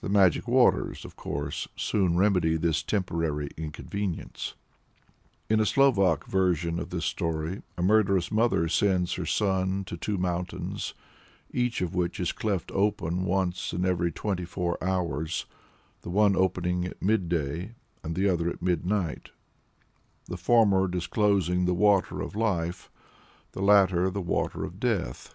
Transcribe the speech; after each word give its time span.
The 0.00 0.08
magic 0.08 0.48
waters, 0.48 1.04
of 1.04 1.14
course, 1.14 1.68
soon 1.76 2.16
remedy 2.16 2.56
this 2.56 2.82
temporary 2.82 3.48
inconvenience. 3.56 4.56
In 5.48 5.60
a 5.60 5.64
Slovak 5.66 6.26
version 6.26 6.80
of 6.80 6.90
this 6.90 7.04
story, 7.04 7.62
a 7.78 7.82
murderous 7.82 8.32
mother 8.32 8.66
sends 8.66 9.14
her 9.14 9.24
son 9.24 9.84
to 9.84 9.96
two 9.96 10.18
mountains, 10.18 10.94
each 11.52 11.80
of 11.80 11.94
which 11.94 12.18
is 12.18 12.32
cleft 12.32 12.72
open 12.72 13.24
once 13.24 13.72
in 13.72 13.84
every 13.86 14.10
twenty 14.10 14.44
four 14.44 14.82
hours 14.82 15.46
the 16.00 16.10
one 16.10 16.34
opening 16.34 16.84
at 16.84 17.00
midday 17.00 17.76
and 18.02 18.16
the 18.16 18.28
other 18.28 18.48
at 18.50 18.62
midnight; 18.62 19.30
the 20.26 20.36
former 20.36 20.88
disclosing 20.88 21.66
the 21.66 21.72
Water 21.72 22.20
of 22.20 22.34
Life, 22.34 22.90
the 23.52 23.62
latter 23.62 24.10
the 24.10 24.20
Water 24.20 24.64
of 24.64 24.80
Death. 24.80 25.34